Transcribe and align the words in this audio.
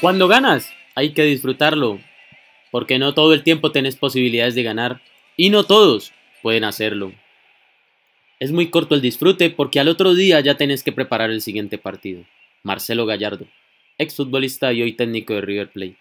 Cuando 0.00 0.28
ganas, 0.28 0.72
hay 0.94 1.10
que 1.10 1.24
disfrutarlo, 1.24 2.00
porque 2.70 2.98
no 2.98 3.12
todo 3.12 3.34
el 3.34 3.42
tiempo 3.42 3.70
tenés 3.70 3.96
posibilidades 3.96 4.54
de 4.54 4.62
ganar 4.62 5.02
y 5.36 5.50
no 5.50 5.64
todos 5.64 6.14
pueden 6.42 6.64
hacerlo. 6.64 7.12
Es 8.38 8.50
muy 8.50 8.70
corto 8.70 8.94
el 8.94 9.02
disfrute 9.02 9.50
porque 9.50 9.78
al 9.78 9.88
otro 9.88 10.14
día 10.14 10.40
ya 10.40 10.56
tenés 10.56 10.82
que 10.82 10.92
preparar 10.92 11.30
el 11.30 11.42
siguiente 11.42 11.76
partido. 11.76 12.24
Marcelo 12.62 13.04
Gallardo, 13.04 13.44
exfutbolista 13.98 14.72
y 14.72 14.80
hoy 14.80 14.94
técnico 14.94 15.34
de 15.34 15.42
River 15.42 15.70
Plate. 15.70 15.96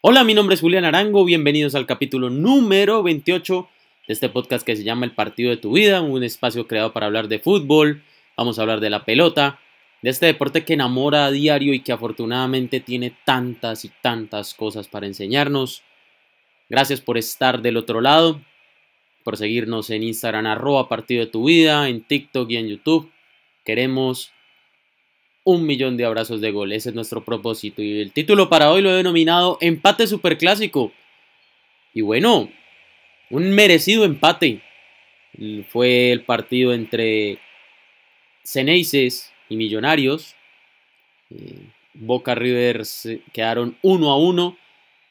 Hola, 0.00 0.24
mi 0.24 0.34
nombre 0.34 0.56
es 0.56 0.60
Julián 0.60 0.84
Arango, 0.84 1.24
bienvenidos 1.24 1.76
al 1.76 1.86
capítulo 1.86 2.30
número 2.30 3.04
28 3.04 3.68
de 4.08 4.12
este 4.12 4.28
podcast 4.28 4.66
que 4.66 4.74
se 4.74 4.82
llama 4.82 5.06
El 5.06 5.12
Partido 5.12 5.50
de 5.50 5.56
tu 5.56 5.70
Vida, 5.70 6.00
un 6.00 6.24
espacio 6.24 6.66
creado 6.66 6.92
para 6.92 7.06
hablar 7.06 7.28
de 7.28 7.38
fútbol, 7.38 8.02
vamos 8.36 8.58
a 8.58 8.62
hablar 8.62 8.80
de 8.80 8.90
la 8.90 9.04
pelota, 9.04 9.60
de 10.02 10.10
este 10.10 10.26
deporte 10.26 10.64
que 10.64 10.74
enamora 10.74 11.26
a 11.26 11.30
diario 11.30 11.74
y 11.74 11.80
que 11.80 11.92
afortunadamente 11.92 12.80
tiene 12.80 13.16
tantas 13.24 13.84
y 13.84 13.90
tantas 14.02 14.54
cosas 14.54 14.88
para 14.88 15.06
enseñarnos. 15.06 15.82
Gracias 16.68 17.00
por 17.00 17.18
estar 17.18 17.62
del 17.62 17.76
otro 17.76 18.00
lado, 18.00 18.40
por 19.24 19.36
seguirnos 19.36 19.90
en 19.90 20.02
Instagram 20.02 20.46
arroba 20.46 20.88
partido 20.88 21.24
de 21.24 21.30
tu 21.30 21.44
vida, 21.44 21.88
en 21.88 22.02
TikTok 22.02 22.50
y 22.50 22.56
en 22.56 22.68
YouTube. 22.68 23.10
Queremos 23.64 24.32
un 25.44 25.64
millón 25.64 25.96
de 25.96 26.04
abrazos 26.04 26.40
de 26.40 26.50
gol, 26.50 26.72
ese 26.72 26.88
es 26.88 26.94
nuestro 26.94 27.24
propósito. 27.24 27.80
Y 27.80 28.00
el 28.00 28.12
título 28.12 28.48
para 28.48 28.70
hoy 28.70 28.82
lo 28.82 28.90
he 28.90 28.96
denominado 28.96 29.58
Empate 29.60 30.06
Superclásico. 30.06 30.92
Y 31.94 32.00
bueno, 32.00 32.50
un 33.30 33.50
merecido 33.54 34.04
empate. 34.04 34.60
Fue 35.68 36.10
el 36.12 36.22
partido 36.22 36.72
entre 36.74 37.38
Ceneices 38.42 39.32
y 39.48 39.56
Millonarios. 39.56 40.34
Eh, 41.30 41.70
Boca 41.94 42.34
Rivers 42.34 43.08
quedaron 43.32 43.76
uno 43.82 44.10
a 44.10 44.18
uno. 44.18 44.56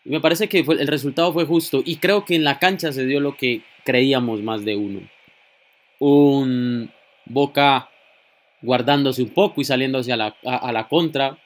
Y 0.04 0.10
me 0.10 0.22
parece 0.22 0.48
que 0.48 0.60
el 0.60 0.88
resultado 0.88 1.34
fue 1.34 1.46
justo. 1.46 1.82
Y 1.86 1.98
creo 1.98 2.26
que 2.26 2.36
en 2.36 2.44
la 2.44 2.60
cancha 2.60 2.92
se 2.92 3.06
dio 3.06 3.20
lo 3.20 3.36
que 3.38 3.62
creíamos 3.84 4.42
más 4.42 4.64
de 4.66 4.76
uno. 4.76 5.02
Un 6.00 6.92
Boca 7.26 7.90
guardándose 8.62 9.24
un 9.24 9.30
poco 9.30 9.62
y 9.62 9.64
saliéndose 9.66 10.14
a 10.14 10.18
la, 10.18 10.36
a 10.44 10.72
la 10.72 10.88
contra. 10.88 11.40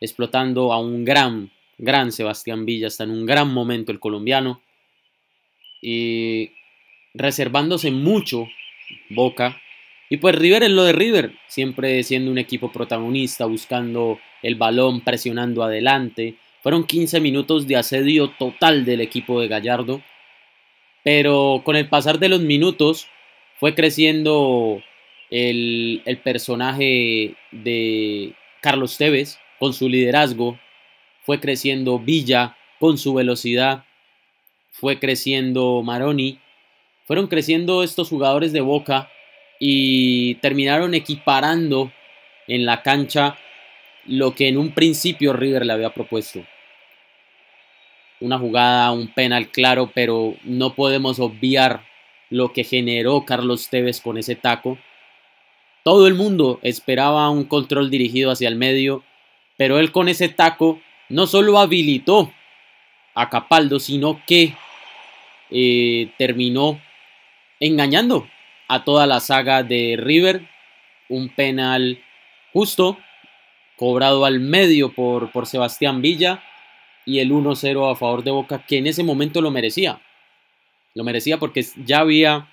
Explotando 0.00 0.72
a 0.72 0.80
un 0.80 1.04
gran, 1.04 1.50
gran 1.78 2.10
Sebastián 2.10 2.66
Villa. 2.66 2.88
Está 2.88 3.04
en 3.04 3.10
un 3.12 3.24
gran 3.24 3.52
momento 3.52 3.92
el 3.92 4.00
colombiano. 4.00 4.60
Y 5.80 6.50
reservándose 7.14 7.90
mucho 7.90 8.48
Boca 9.10 9.60
y 10.12 10.18
pues 10.18 10.34
River 10.34 10.62
es 10.62 10.68
lo 10.68 10.84
de 10.84 10.92
River, 10.92 11.32
siempre 11.48 12.02
siendo 12.02 12.30
un 12.30 12.36
equipo 12.36 12.70
protagonista, 12.70 13.46
buscando 13.46 14.20
el 14.42 14.56
balón, 14.56 15.00
presionando 15.00 15.62
adelante. 15.62 16.34
Fueron 16.62 16.84
15 16.84 17.18
minutos 17.18 17.66
de 17.66 17.76
asedio 17.76 18.28
total 18.28 18.84
del 18.84 19.00
equipo 19.00 19.40
de 19.40 19.48
Gallardo. 19.48 20.02
Pero 21.02 21.62
con 21.64 21.76
el 21.76 21.88
pasar 21.88 22.18
de 22.18 22.28
los 22.28 22.42
minutos 22.42 23.08
fue 23.58 23.74
creciendo 23.74 24.82
el, 25.30 26.02
el 26.04 26.18
personaje 26.18 27.34
de 27.50 28.34
Carlos 28.60 28.98
Tevez 28.98 29.38
con 29.58 29.72
su 29.72 29.88
liderazgo. 29.88 30.60
Fue 31.22 31.40
creciendo 31.40 31.98
Villa 31.98 32.58
con 32.78 32.98
su 32.98 33.14
velocidad. 33.14 33.86
Fue 34.72 34.98
creciendo 34.98 35.80
Maroni. 35.82 36.38
Fueron 37.06 37.28
creciendo 37.28 37.82
estos 37.82 38.10
jugadores 38.10 38.52
de 38.52 38.60
Boca 38.60 39.08
y 39.64 40.34
terminaron 40.40 40.92
equiparando 40.92 41.92
en 42.48 42.66
la 42.66 42.82
cancha 42.82 43.38
lo 44.06 44.34
que 44.34 44.48
en 44.48 44.58
un 44.58 44.72
principio 44.72 45.34
River 45.34 45.64
le 45.64 45.72
había 45.72 45.94
propuesto. 45.94 46.44
Una 48.18 48.40
jugada, 48.40 48.90
un 48.90 49.06
penal 49.14 49.52
claro, 49.52 49.92
pero 49.94 50.34
no 50.42 50.74
podemos 50.74 51.20
obviar 51.20 51.84
lo 52.28 52.52
que 52.52 52.64
generó 52.64 53.24
Carlos 53.24 53.68
Tevez 53.68 54.00
con 54.00 54.18
ese 54.18 54.34
taco. 54.34 54.78
Todo 55.84 56.08
el 56.08 56.14
mundo 56.14 56.58
esperaba 56.62 57.30
un 57.30 57.44
control 57.44 57.88
dirigido 57.88 58.32
hacia 58.32 58.48
el 58.48 58.56
medio, 58.56 59.04
pero 59.56 59.78
él 59.78 59.92
con 59.92 60.08
ese 60.08 60.28
taco 60.28 60.80
no 61.08 61.28
solo 61.28 61.60
habilitó 61.60 62.32
a 63.14 63.30
Capaldo, 63.30 63.78
sino 63.78 64.20
que 64.26 64.56
eh, 65.52 66.10
terminó 66.18 66.80
engañando 67.60 68.26
a 68.68 68.84
toda 68.84 69.06
la 69.06 69.20
saga 69.20 69.62
de 69.62 69.96
River. 69.98 70.48
Un 71.08 71.28
penal 71.28 72.02
justo, 72.52 72.98
cobrado 73.76 74.24
al 74.24 74.40
medio 74.40 74.92
por, 74.92 75.30
por 75.30 75.46
Sebastián 75.46 76.02
Villa 76.02 76.42
y 77.04 77.18
el 77.18 77.32
1-0 77.32 77.90
a 77.90 77.96
favor 77.96 78.22
de 78.22 78.30
Boca, 78.30 78.64
que 78.66 78.78
en 78.78 78.86
ese 78.86 79.02
momento 79.02 79.40
lo 79.40 79.50
merecía. 79.50 80.00
Lo 80.94 81.04
merecía 81.04 81.38
porque 81.38 81.64
ya 81.84 82.00
había, 82.00 82.48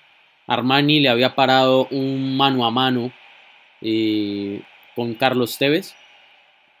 Armani 0.46 1.00
le 1.00 1.08
había 1.08 1.34
parado 1.34 1.86
un 1.90 2.36
mano 2.36 2.64
a 2.66 2.70
mano 2.70 3.12
eh, 3.80 4.62
con 4.94 5.14
Carlos 5.14 5.58
Tevez, 5.58 5.94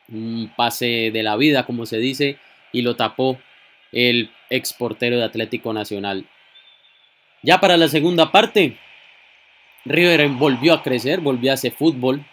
un 0.08 0.52
pase 0.56 1.10
de 1.12 1.22
la 1.22 1.36
vida, 1.36 1.64
como 1.64 1.86
se 1.86 1.98
dice, 1.98 2.38
y 2.72 2.82
lo 2.82 2.96
tapó 2.96 3.38
el 3.92 4.30
exportero 4.48 5.16
de 5.16 5.24
Atlético 5.24 5.72
Nacional. 5.72 6.26
Ya 7.42 7.60
para 7.60 7.76
la 7.76 7.88
segunda 7.88 8.32
parte, 8.32 8.76
River 9.84 10.28
volvió 10.30 10.74
a 10.74 10.82
crecer, 10.82 11.20
volvió 11.20 11.50
a 11.50 11.54
hacer 11.54 11.72
fútbol. 11.72 12.24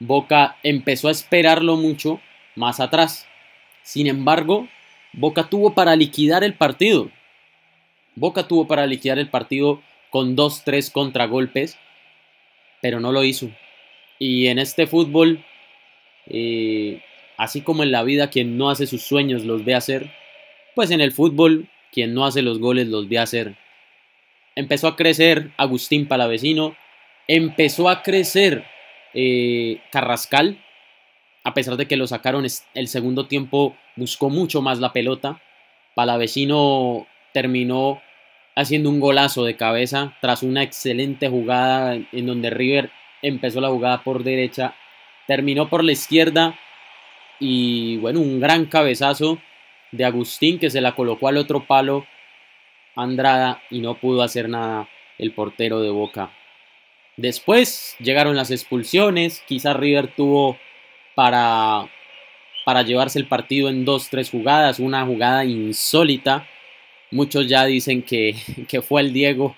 Boca 0.00 0.56
empezó 0.62 1.08
a 1.08 1.12
esperarlo 1.12 1.76
mucho 1.76 2.20
más 2.54 2.80
atrás. 2.80 3.26
Sin 3.82 4.06
embargo, 4.06 4.68
Boca 5.12 5.48
tuvo 5.48 5.74
para 5.74 5.96
liquidar 5.96 6.44
el 6.44 6.54
partido. 6.54 7.10
Boca 8.16 8.46
tuvo 8.46 8.66
para 8.66 8.86
liquidar 8.86 9.18
el 9.18 9.28
partido 9.28 9.82
con 10.10 10.36
dos, 10.36 10.62
tres 10.64 10.90
contragolpes, 10.90 11.78
pero 12.80 13.00
no 13.00 13.12
lo 13.12 13.24
hizo. 13.24 13.50
Y 14.18 14.46
en 14.46 14.58
este 14.58 14.86
fútbol, 14.86 15.44
eh, 16.26 17.02
así 17.36 17.62
como 17.62 17.82
en 17.82 17.90
la 17.90 18.04
vida 18.04 18.30
quien 18.30 18.56
no 18.56 18.70
hace 18.70 18.86
sus 18.86 19.02
sueños 19.02 19.44
los 19.44 19.64
ve 19.64 19.74
hacer, 19.74 20.10
pues 20.74 20.90
en 20.90 21.00
el 21.00 21.12
fútbol 21.12 21.68
quien 21.92 22.14
no 22.14 22.24
hace 22.24 22.42
los 22.42 22.58
goles 22.58 22.88
los 22.88 23.08
ve 23.08 23.18
hacer. 23.18 23.56
Empezó 24.56 24.86
a 24.86 24.96
crecer 24.96 25.50
Agustín 25.56 26.06
Palavecino, 26.06 26.76
Empezó 27.26 27.88
a 27.88 28.02
crecer 28.02 28.64
eh, 29.14 29.80
Carrascal, 29.90 30.62
a 31.42 31.54
pesar 31.54 31.76
de 31.76 31.86
que 31.86 31.96
lo 31.96 32.06
sacaron 32.06 32.46
el 32.74 32.88
segundo 32.88 33.26
tiempo, 33.26 33.76
buscó 33.96 34.30
mucho 34.30 34.62
más 34.62 34.78
la 34.78 34.92
pelota. 34.92 35.40
Palavecino 35.94 37.06
terminó 37.32 38.00
haciendo 38.56 38.90
un 38.90 39.00
golazo 39.00 39.44
de 39.44 39.56
cabeza 39.56 40.16
tras 40.20 40.42
una 40.42 40.62
excelente 40.62 41.28
jugada 41.28 41.94
en 41.94 42.26
donde 42.26 42.50
River 42.50 42.90
empezó 43.22 43.60
la 43.60 43.68
jugada 43.68 44.02
por 44.02 44.22
derecha, 44.22 44.74
terminó 45.26 45.68
por 45.68 45.82
la 45.82 45.92
izquierda 45.92 46.58
y 47.40 47.96
bueno, 47.98 48.20
un 48.20 48.40
gran 48.40 48.66
cabezazo 48.66 49.38
de 49.92 50.04
Agustín 50.04 50.58
que 50.58 50.70
se 50.70 50.80
la 50.80 50.94
colocó 50.94 51.28
al 51.28 51.36
otro 51.36 51.66
palo 51.66 52.06
Andrada 52.96 53.62
y 53.70 53.80
no 53.80 53.94
pudo 53.94 54.22
hacer 54.22 54.48
nada 54.48 54.88
el 55.18 55.32
portero 55.32 55.80
de 55.80 55.90
Boca. 55.90 56.30
Después 57.16 57.96
llegaron 58.00 58.36
las 58.36 58.50
expulsiones, 58.50 59.42
quizás 59.46 59.76
River 59.76 60.08
tuvo 60.08 60.58
para, 61.14 61.88
para 62.64 62.82
llevarse 62.82 63.18
el 63.18 63.26
partido 63.26 63.68
en 63.68 63.84
dos, 63.84 64.08
tres 64.10 64.30
jugadas, 64.30 64.80
una 64.80 65.04
jugada 65.06 65.44
insólita. 65.44 66.46
Muchos 67.10 67.46
ya 67.46 67.64
dicen 67.64 68.02
que, 68.02 68.34
que 68.68 68.82
fue 68.82 69.02
el 69.02 69.12
Diego 69.12 69.56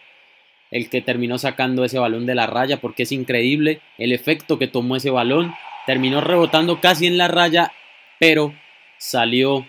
el 0.70 0.90
que 0.90 1.00
terminó 1.00 1.38
sacando 1.38 1.84
ese 1.84 1.98
balón 1.98 2.26
de 2.26 2.34
la 2.34 2.46
raya 2.46 2.78
porque 2.78 3.04
es 3.04 3.12
increíble 3.12 3.80
el 3.98 4.12
efecto 4.12 4.58
que 4.58 4.66
tomó 4.66 4.96
ese 4.96 5.10
balón. 5.10 5.54
Terminó 5.86 6.20
rebotando 6.20 6.80
casi 6.80 7.06
en 7.06 7.16
la 7.16 7.28
raya, 7.28 7.72
pero 8.18 8.52
salió 8.98 9.66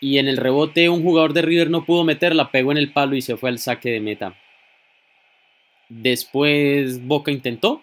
y 0.00 0.18
en 0.18 0.28
el 0.28 0.36
rebote 0.36 0.90
un 0.90 1.02
jugador 1.02 1.32
de 1.32 1.42
River 1.42 1.70
no 1.70 1.84
pudo 1.84 2.04
meterla, 2.04 2.50
pegó 2.50 2.72
en 2.72 2.78
el 2.78 2.92
palo 2.92 3.16
y 3.16 3.22
se 3.22 3.36
fue 3.36 3.48
al 3.48 3.58
saque 3.58 3.90
de 3.90 4.00
meta. 4.00 4.34
Después 5.88 7.06
Boca 7.06 7.30
intentó, 7.30 7.82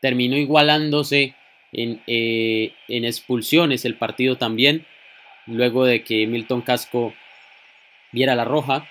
terminó 0.00 0.36
igualándose 0.36 1.34
en, 1.72 2.02
eh, 2.06 2.72
en, 2.88 3.04
expulsiones 3.04 3.84
el 3.84 3.94
partido 3.94 4.36
también, 4.36 4.86
luego 5.46 5.84
de 5.84 6.02
que 6.02 6.26
Milton 6.26 6.62
Casco 6.62 7.14
viera 8.12 8.34
la 8.34 8.44
roja 8.44 8.88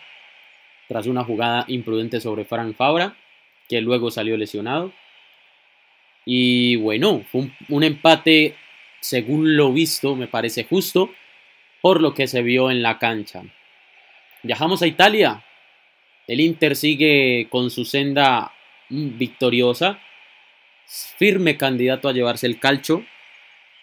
tras 0.88 1.08
una 1.08 1.24
jugada 1.24 1.66
imprudente 1.68 2.20
sobre 2.20 2.46
Frank 2.46 2.76
Fabra, 2.76 3.16
que 3.68 3.82
luego 3.82 4.10
salió 4.10 4.38
lesionado. 4.38 4.92
Y 6.26 6.78
bueno, 6.78 7.24
un 7.70 7.84
empate, 7.84 8.56
según 9.00 9.56
lo 9.56 9.72
visto, 9.72 10.16
me 10.16 10.28
parece 10.28 10.64
justo, 10.64 11.12
por 11.82 12.02
lo 12.02 12.14
que 12.14 12.28
se 12.28 12.42
vio 12.42 12.72
en 12.72 12.82
la 12.82 12.98
cancha. 12.98 13.44
Viajamos 14.44 14.82
a 14.82 14.88
Italia, 14.88 15.44
el 16.30 16.42
Inter 16.42 16.76
sigue 16.76 17.48
con 17.50 17.72
su 17.72 17.86
senda 17.86 18.54
mm, 18.90 19.18
victoriosa, 19.18 20.00
firme 20.86 21.58
candidato 21.58 22.08
a 22.08 22.14
llevarse 22.14 22.46
el 22.46 22.60
calcho. 22.60 23.04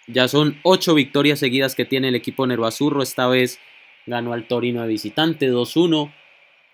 Ya 0.06 0.28
son 0.28 0.60
ocho 0.62 0.94
victorias 0.94 1.40
seguidas 1.40 1.74
que 1.74 1.84
tiene 1.84 2.08
el 2.08 2.14
equipo 2.14 2.46
Nervazurro. 2.46 3.02
Esta 3.02 3.26
vez 3.26 3.58
ganó 4.06 4.32
al 4.32 4.46
Torino 4.46 4.82
de 4.82 4.88
visitante 4.88 5.50
2-1. 5.50 6.12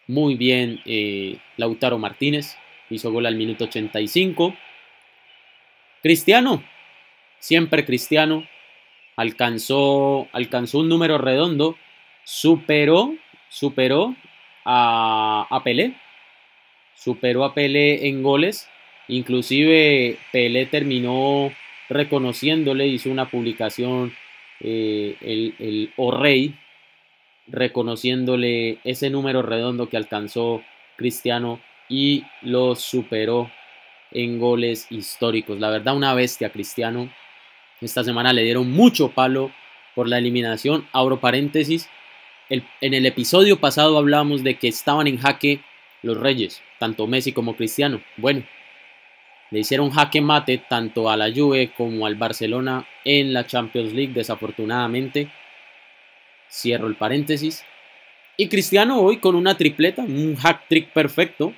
Muy 0.09 0.35
bien 0.35 0.83
eh, 0.85 1.39
Lautaro 1.57 1.97
Martínez. 1.97 2.59
Hizo 2.91 3.11
gol 3.11 3.25
al 3.25 3.37
minuto 3.37 3.65
85. 3.65 4.55
Cristiano. 6.03 6.63
Siempre 7.39 7.87
Cristiano. 7.87 8.47
Alcanzó, 9.17 10.29
alcanzó 10.33 10.81
un 10.81 10.91
número 10.91 11.17
redondo. 11.17 11.79
Superó, 12.25 13.15
superó 13.49 14.15
a, 14.65 15.61
Pelé. 15.65 15.95
Superó 16.95 17.45
a 17.45 17.55
Pelé 17.55 18.09
en 18.09 18.23
goles. 18.23 18.69
Inclusive 19.09 20.19
Pelé 20.33 20.67
terminó 20.67 21.53
reconociéndole, 21.89 22.87
hizo 22.87 23.11
una 23.11 23.29
publicación 23.29 24.15
eh, 24.61 25.17
el, 25.21 25.55
el 25.59 25.93
Rey, 26.13 26.55
reconociéndole 27.49 28.79
ese 28.85 29.11
número 29.11 29.43
redondo 29.43 29.89
que 29.89 29.97
alcanzó 29.97 30.63
Cristiano 30.97 31.61
y 31.89 32.25
lo 32.43 32.75
superó 32.75 33.51
en 34.13 34.39
goles 34.39 34.87
históricos. 34.91 35.59
La 35.59 35.71
verdad, 35.71 35.97
una 35.97 36.15
bestia 36.15 36.51
Cristiano. 36.51 37.11
Esta 37.81 38.05
semana 38.05 38.33
le 38.33 38.43
dieron 38.43 38.71
mucho 38.71 39.11
palo 39.11 39.51
por 39.95 40.09
la 40.09 40.19
eliminación. 40.19 40.87
Abro 40.93 41.21
paréntesis. 41.21 41.89
En 42.81 42.95
el 42.95 43.07
episodio 43.07 43.59
pasado 43.59 43.97
hablábamos 43.97 44.43
de 44.45 44.59
que 44.59 44.69
estaban 44.69 45.07
en 45.07 45.19
jaque 45.19 45.61
los 46.03 46.17
Reyes, 46.17 46.61
tanto 46.79 47.07
Messi 47.07 47.33
como 47.33 47.57
Cristiano. 47.57 48.03
Bueno, 48.17 48.45
le 49.51 49.61
hicieron 49.61 49.91
jaque 49.91 50.21
mate 50.21 50.59
tanto 50.59 51.09
a 51.09 51.17
la 51.17 51.33
Juve 51.33 51.73
como 51.77 52.07
al 52.07 52.17
Barcelona 52.17 52.87
en 53.05 53.33
la 53.33 53.47
Champions 53.47 53.93
League, 53.93 54.13
desafortunadamente. 54.13 55.31
Cierro 56.51 56.89
el 56.89 56.97
paréntesis. 56.97 57.65
Y 58.37 58.49
Cristiano 58.49 59.01
hoy 59.01 59.19
con 59.19 59.35
una 59.35 59.57
tripleta, 59.57 60.03
un 60.03 60.37
hack 60.37 60.69
trick 60.69 60.93
perfecto. 60.93 61.55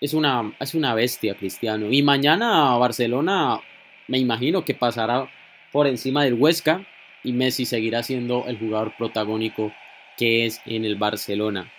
Es 0.00 0.14
una, 0.14 0.52
es 0.60 0.74
una 0.74 0.94
bestia 0.94 1.34
Cristiano. 1.34 1.90
Y 1.90 2.02
mañana 2.02 2.76
Barcelona 2.76 3.60
me 4.08 4.18
imagino 4.18 4.64
que 4.64 4.74
pasará 4.74 5.30
por 5.70 5.86
encima 5.86 6.24
del 6.24 6.34
Huesca 6.34 6.84
y 7.24 7.32
Messi 7.32 7.64
seguirá 7.64 8.02
siendo 8.02 8.44
el 8.46 8.58
jugador 8.58 8.94
protagónico 8.96 9.72
que 10.16 10.46
es 10.46 10.60
en 10.66 10.84
el 10.84 10.96
Barcelona. 10.96 11.72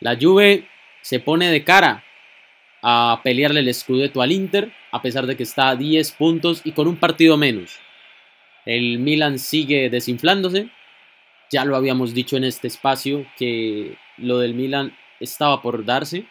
La 0.00 0.16
Juve 0.20 0.66
se 1.02 1.20
pone 1.20 1.50
de 1.50 1.64
cara 1.64 2.04
a 2.82 3.20
pelearle 3.22 3.60
el 3.60 3.74
Scudetto 3.74 4.22
al 4.22 4.32
Inter, 4.32 4.72
a 4.90 5.02
pesar 5.02 5.26
de 5.26 5.36
que 5.36 5.42
está 5.42 5.68
a 5.68 5.76
10 5.76 6.12
puntos 6.12 6.62
y 6.64 6.72
con 6.72 6.88
un 6.88 6.96
partido 6.96 7.36
menos. 7.36 7.78
El 8.64 8.98
Milan 8.98 9.38
sigue 9.38 9.90
desinflándose. 9.90 10.68
Ya 11.50 11.64
lo 11.64 11.76
habíamos 11.76 12.14
dicho 12.14 12.36
en 12.36 12.44
este 12.44 12.68
espacio 12.68 13.26
que 13.36 13.96
lo 14.16 14.38
del 14.38 14.54
Milan 14.54 14.96
estaba 15.18 15.62
por 15.62 15.84
darse. 15.84 16.24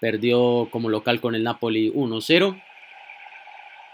Perdió 0.00 0.68
como 0.70 0.88
local 0.88 1.20
con 1.20 1.34
el 1.34 1.44
Napoli 1.44 1.90
1-0. 1.90 2.62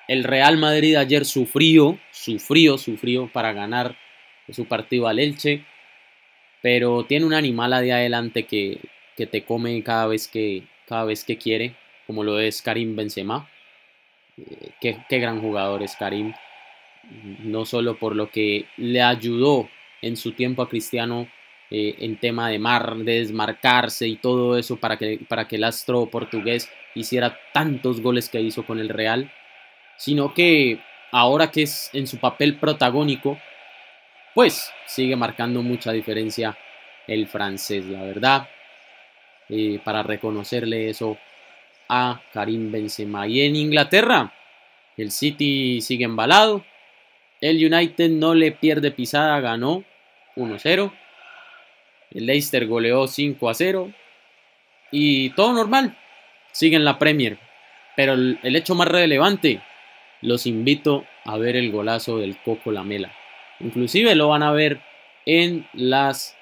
El 0.09 0.25
Real 0.25 0.57
Madrid 0.57 0.97
ayer 0.97 1.25
sufrió, 1.25 1.99
sufrió, 2.13 2.79
sufrió 2.79 3.29
para 3.33 3.53
ganar 3.53 3.97
su 4.51 4.67
partido 4.67 5.09
al 5.09 5.19
Elche. 5.19 5.65
Pero 6.67 7.05
tiene 7.05 7.25
un 7.25 7.33
animal 7.33 7.81
de 7.81 7.93
adelante 7.93 8.43
que, 8.43 8.81
que 9.17 9.29
te 9.29 9.45
come 9.45 9.85
cada 9.85 10.09
vez 10.09 10.27
que, 10.27 10.65
cada 10.85 11.05
vez 11.05 11.23
que 11.23 11.39
quiere, 11.39 11.77
como 12.09 12.25
lo 12.25 12.41
es 12.41 12.61
Karim 12.61 12.97
Benzema. 12.97 13.49
Eh, 14.37 14.71
qué, 14.81 15.19
gran 15.21 15.41
jugador 15.41 15.85
es 15.85 15.95
Karim, 15.95 16.35
no 17.45 17.67
solo 17.67 17.97
por 18.01 18.17
lo 18.17 18.33
que 18.33 18.67
le 18.79 19.01
ayudó 19.01 19.69
en 20.03 20.17
su 20.17 20.33
tiempo 20.33 20.61
a 20.61 20.69
Cristiano 20.69 21.29
eh, 21.71 21.95
en 22.01 22.17
tema 22.17 22.51
de 22.51 22.59
mar, 22.59 22.97
de 22.97 23.21
desmarcarse 23.21 24.09
y 24.09 24.17
todo 24.17 24.59
eso 24.59 24.77
para 24.77 24.97
que, 24.97 25.21
para 25.29 25.47
que 25.47 25.55
el 25.55 25.63
astro 25.63 26.07
portugués 26.07 26.69
hiciera 26.97 27.39
tantos 27.53 28.01
goles 28.01 28.29
que 28.29 28.41
hizo 28.41 28.67
con 28.67 28.81
el 28.81 28.89
Real, 28.89 29.31
sino 29.99 30.35
que 30.35 30.81
ahora 31.13 31.53
que 31.53 31.63
es 31.63 31.91
en 31.93 32.09
su 32.09 32.19
papel 32.19 32.57
protagónico, 32.57 33.39
pues 34.37 34.73
sigue 34.87 35.17
marcando 35.17 35.65
mucha 35.65 35.91
diferencia 35.91 36.57
el 37.09 37.27
francés, 37.27 37.85
la 37.87 38.03
verdad 38.03 38.47
para 39.85 40.03
reconocerle 40.03 40.91
eso 40.91 41.19
a 41.89 42.21
Karim 42.33 42.73
Benzema. 42.73 43.27
Y 43.27 43.43
en 43.43 43.57
Inglaterra, 43.57 44.33
el 44.97 45.11
City 45.11 45.81
sigue 45.81 46.05
embalado. 46.05 46.65
El 47.41 47.65
United 47.65 48.11
no 48.11 48.35
le 48.35 48.53
pierde 48.53 48.91
pisada, 48.91 49.39
ganó 49.41 49.85
1-0. 50.37 50.93
El 52.13 52.27
Leicester 52.27 52.67
goleó 52.67 53.05
5-0. 53.05 53.95
Y 54.91 55.31
todo 55.31 55.53
normal. 55.53 55.97
Sigue 56.53 56.77
en 56.77 56.85
la 56.85 56.99
Premier. 56.99 57.39
Pero 57.95 58.15
el, 58.15 58.57
hecho 58.57 58.75
más 58.75 58.89
relevante, 58.89 59.61
los 60.23 60.47
invito 60.47 61.07
a 61.25 61.37
ver 61.39 61.57
el 61.57 61.71
golazo 61.71 62.19
del 62.19 62.37
Coco 62.39 62.73
Lamela. 62.73 63.13
Inclusive 63.61 64.15
lo 64.15 64.29
van 64.29 64.43
a 64.43 64.53
ver 64.53 64.81
en 65.25 65.67
las 65.73 66.37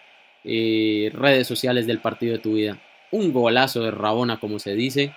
eh, 0.44 1.10
redes 1.14 1.46
sociales 1.46 1.86
del 1.86 2.00
partido 2.00 2.34
de 2.34 2.38
tu 2.38 2.54
vida 2.54 2.78
un 3.14 3.32
golazo 3.32 3.82
de 3.82 3.90
Rabona, 3.92 4.40
como 4.40 4.58
se 4.58 4.74
dice. 4.74 5.14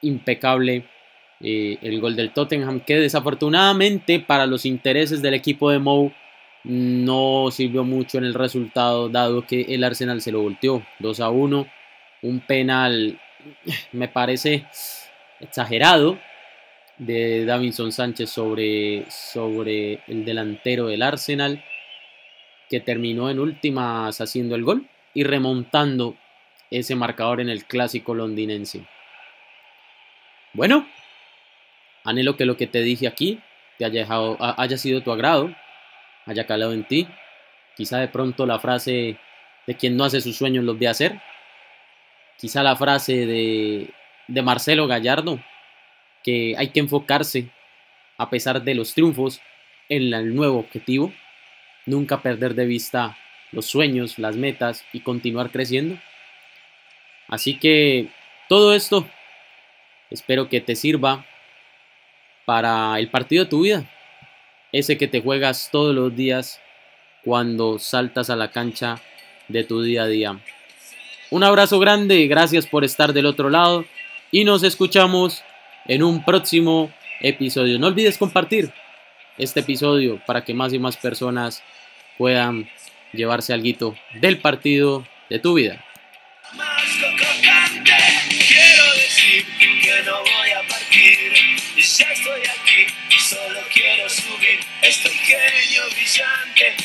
Impecable 0.00 0.84
eh, 1.40 1.78
el 1.82 2.00
gol 2.00 2.16
del 2.16 2.32
Tottenham, 2.32 2.80
que 2.80 2.96
desafortunadamente 2.96 4.18
para 4.20 4.46
los 4.46 4.64
intereses 4.64 5.20
del 5.20 5.34
equipo 5.34 5.70
de 5.70 5.78
Mou 5.78 6.12
no 6.64 7.50
sirvió 7.50 7.84
mucho 7.84 8.18
en 8.18 8.24
el 8.24 8.34
resultado, 8.34 9.08
dado 9.08 9.46
que 9.46 9.62
el 9.62 9.84
Arsenal 9.84 10.22
se 10.22 10.32
lo 10.32 10.42
volteó 10.42 10.82
2 11.00 11.20
a 11.20 11.30
1. 11.30 11.66
Un 12.22 12.40
penal, 12.40 13.20
me 13.92 14.08
parece 14.08 14.64
exagerado, 15.40 16.18
de 16.98 17.44
Davinson 17.44 17.92
Sánchez 17.92 18.30
sobre, 18.30 19.10
sobre 19.10 20.00
el 20.06 20.24
delantero 20.24 20.86
del 20.86 21.02
Arsenal, 21.02 21.64
que 22.68 22.80
terminó 22.80 23.30
en 23.30 23.38
últimas 23.38 24.20
haciendo 24.20 24.54
el 24.54 24.64
gol 24.64 24.88
y 25.14 25.24
remontando 25.24 26.16
ese 26.70 26.94
marcador 26.94 27.40
en 27.40 27.48
el 27.48 27.64
clásico 27.64 28.14
londinense. 28.14 28.86
Bueno, 30.54 30.86
anhelo 32.04 32.36
que 32.36 32.46
lo 32.46 32.56
que 32.56 32.66
te 32.66 32.80
dije 32.82 33.06
aquí 33.06 33.40
te 33.78 33.84
haya, 33.84 34.06
haya 34.56 34.78
sido 34.78 35.02
tu 35.02 35.12
agrado, 35.12 35.54
haya 36.26 36.46
calado 36.46 36.72
en 36.72 36.84
ti. 36.84 37.08
Quizá 37.76 37.98
de 37.98 38.08
pronto 38.08 38.46
la 38.46 38.58
frase 38.58 39.18
de 39.66 39.76
quien 39.76 39.96
no 39.96 40.04
hace 40.04 40.20
sus 40.20 40.36
sueños 40.36 40.64
los 40.64 40.78
ve 40.78 40.88
hacer. 40.88 41.20
Quizá 42.38 42.62
la 42.62 42.76
frase 42.76 43.26
de, 43.26 43.90
de 44.28 44.42
Marcelo 44.42 44.86
Gallardo, 44.86 45.40
que 46.22 46.54
hay 46.56 46.68
que 46.68 46.80
enfocarse, 46.80 47.48
a 48.18 48.30
pesar 48.30 48.62
de 48.62 48.74
los 48.74 48.94
triunfos, 48.94 49.40
en 49.88 50.12
el 50.14 50.34
nuevo 50.34 50.58
objetivo. 50.58 51.12
Nunca 51.86 52.22
perder 52.22 52.54
de 52.54 52.66
vista 52.66 53.18
los 53.50 53.66
sueños, 53.66 54.18
las 54.18 54.36
metas 54.36 54.84
y 54.92 55.00
continuar 55.00 55.50
creciendo. 55.50 55.98
Así 57.28 57.58
que 57.58 58.08
todo 58.48 58.74
esto 58.74 59.06
espero 60.10 60.48
que 60.48 60.60
te 60.60 60.76
sirva 60.76 61.24
para 62.44 62.98
el 62.98 63.08
partido 63.08 63.44
de 63.44 63.50
tu 63.50 63.62
vida. 63.62 63.84
Ese 64.72 64.96
que 64.96 65.08
te 65.08 65.20
juegas 65.20 65.68
todos 65.70 65.94
los 65.94 66.14
días 66.14 66.60
cuando 67.24 67.78
saltas 67.78 68.30
a 68.30 68.36
la 68.36 68.50
cancha 68.50 69.00
de 69.48 69.64
tu 69.64 69.82
día 69.82 70.04
a 70.04 70.06
día. 70.06 70.40
Un 71.30 71.44
abrazo 71.44 71.78
grande, 71.78 72.26
gracias 72.26 72.66
por 72.66 72.84
estar 72.84 73.12
del 73.12 73.26
otro 73.26 73.48
lado 73.48 73.84
y 74.30 74.44
nos 74.44 74.62
escuchamos 74.62 75.42
en 75.86 76.02
un 76.02 76.24
próximo 76.24 76.90
episodio. 77.20 77.78
No 77.78 77.88
olvides 77.88 78.18
compartir 78.18 78.72
este 79.38 79.60
episodio 79.60 80.20
para 80.26 80.44
que 80.44 80.54
más 80.54 80.72
y 80.72 80.78
más 80.78 80.96
personas 80.96 81.62
puedan 82.18 82.68
llevarse 83.12 83.52
algo 83.52 83.94
del 84.20 84.38
partido 84.38 85.04
de 85.28 85.38
tu 85.38 85.54
vida. 85.54 85.84